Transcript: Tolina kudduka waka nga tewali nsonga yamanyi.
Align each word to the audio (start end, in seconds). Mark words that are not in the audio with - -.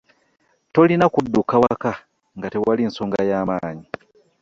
Tolina 0.73 1.05
kudduka 1.13 1.55
waka 1.63 1.93
nga 2.37 2.47
tewali 2.53 2.83
nsonga 2.89 3.19
yamanyi. 3.31 3.85